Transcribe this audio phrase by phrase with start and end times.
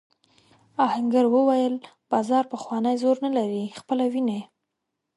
[0.85, 1.75] آهنګر وویل
[2.11, 4.41] بازار پخوانی زور نه لري خپله وینې.